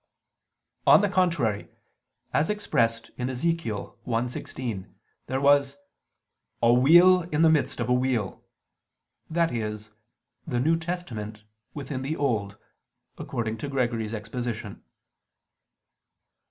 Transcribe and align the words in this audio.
On 0.87 1.01
the 1.01 1.09
contrary, 1.09 1.69
As 2.33 2.49
expressed 2.49 3.11
in 3.17 3.27
Ezech. 3.27 3.57
1:16, 3.61 4.91
there 5.27 5.39
was 5.39 5.77
"a 6.59 6.73
wheel 6.73 7.21
in 7.31 7.41
the 7.41 7.51
midst 7.51 7.79
of 7.79 7.87
a 7.87 7.93
wheel," 7.93 8.43
i.e. 9.29 9.77
"the 10.47 10.59
New 10.59 10.75
Testament 10.77 11.43
within 11.75 12.01
the 12.01 12.15
Old," 12.15 12.57
according 13.19 13.59
to 13.59 13.69
Gregory's 13.69 14.15
exposition. 14.15 14.83